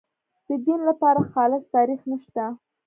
د 0.47 0.49
دین 0.65 0.79
لپاره 0.89 1.27
خالص 1.31 1.63
تاریخ 1.75 2.01
نشته. 2.11 2.43